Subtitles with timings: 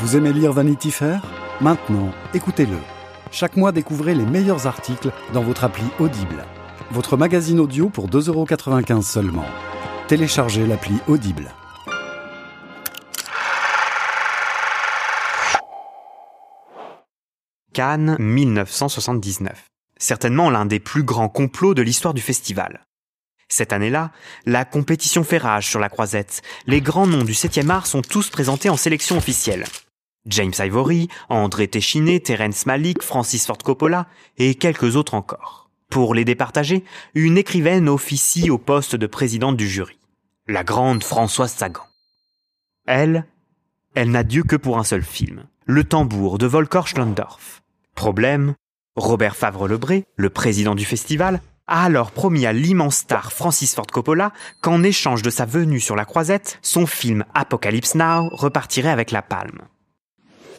[0.00, 1.20] Vous aimez lire Vanity Fair?
[1.60, 2.78] Maintenant, écoutez-le.
[3.30, 6.46] Chaque mois, découvrez les meilleurs articles dans votre appli Audible.
[6.90, 9.44] Votre magazine audio pour 2,95€ seulement.
[10.08, 11.50] Téléchargez l'appli Audible.
[17.74, 19.66] Cannes 1979.
[19.98, 22.86] Certainement l'un des plus grands complots de l'histoire du festival.
[23.48, 24.12] Cette année-là,
[24.46, 26.40] la compétition fait rage sur la croisette.
[26.66, 29.64] Les grands noms du 7e art sont tous présentés en sélection officielle.
[30.26, 34.06] James Ivory, André Téchiné, Terence Malick, Francis Ford Coppola
[34.38, 35.70] et quelques autres encore.
[35.88, 36.84] Pour les départager,
[37.14, 39.98] une écrivaine officie au poste de présidente du jury.
[40.46, 41.82] La grande Françoise Sagan.
[42.86, 43.26] Elle,
[43.94, 45.44] elle n'a Dieu que pour un seul film.
[45.64, 47.62] Le tambour de Volker Schlondorf.
[47.94, 48.54] Problème,
[48.96, 54.32] Robert Favre-Lebré, le président du festival, a alors promis à l'immense star Francis Ford Coppola
[54.60, 59.22] qu'en échange de sa venue sur la croisette, son film Apocalypse Now repartirait avec la
[59.22, 59.62] palme.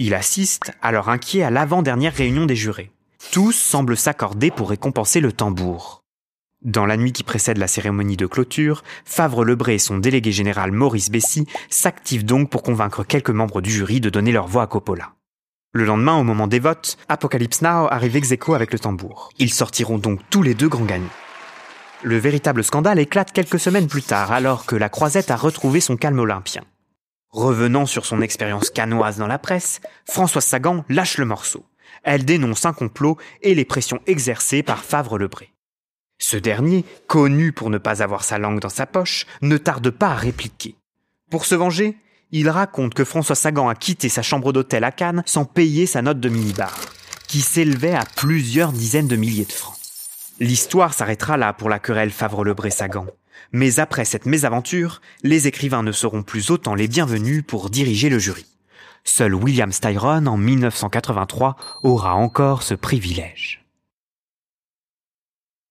[0.00, 2.92] Il assiste, alors inquiet, à l'avant-dernière réunion des jurés.
[3.32, 6.04] Tous semblent s'accorder pour récompenser le tambour.
[6.62, 11.10] Dans la nuit qui précède la cérémonie de clôture, Favre-Lebré et son délégué général Maurice
[11.10, 15.12] Bessy s'activent donc pour convaincre quelques membres du jury de donner leur voix à Coppola.
[15.72, 19.30] Le lendemain, au moment des votes, Apocalypse Now arrive ex aequo avec le tambour.
[19.38, 21.06] Ils sortiront donc tous les deux grands gagnants.
[22.02, 25.96] Le véritable scandale éclate quelques semaines plus tard, alors que la croisette a retrouvé son
[25.96, 26.62] calme olympien.
[27.30, 31.66] Revenant sur son expérience canoise dans la presse, Françoise Sagan lâche le morceau.
[32.02, 35.52] Elle dénonce un complot et les pressions exercées par Favre-Lebré.
[36.18, 40.08] Ce dernier, connu pour ne pas avoir sa langue dans sa poche, ne tarde pas
[40.08, 40.74] à répliquer.
[41.30, 41.96] Pour se venger,
[42.30, 46.00] il raconte que François Sagan a quitté sa chambre d'hôtel à Cannes sans payer sa
[46.00, 46.78] note de minibar,
[47.26, 49.76] qui s'élevait à plusieurs dizaines de milliers de francs.
[50.40, 53.06] L'histoire s'arrêtera là pour la querelle Favre-Lebré-Sagan.
[53.52, 58.18] Mais après cette mésaventure, les écrivains ne seront plus autant les bienvenus pour diriger le
[58.18, 58.46] jury.
[59.04, 63.67] Seul William Styron, en 1983, aura encore ce privilège.